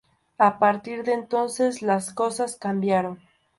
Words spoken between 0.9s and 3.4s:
de entonces las cosas cambiaron.